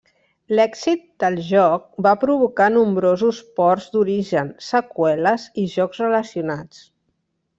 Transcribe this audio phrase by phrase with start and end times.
[0.59, 6.83] L'èxit del joc va provocar nombrosos ports d'origen, seqüeles i jocs relacionats.